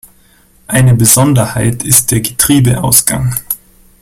Eine 0.65 0.95
Besonderheit 0.95 1.83
ist 1.83 2.09
der 2.09 2.21
Getriebeausgang. 2.21 3.35